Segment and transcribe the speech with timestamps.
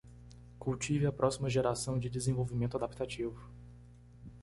[0.57, 3.39] Cultive a próxima geração de desenvolvimento adaptativo